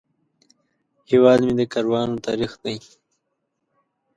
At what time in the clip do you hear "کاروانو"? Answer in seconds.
1.73-2.23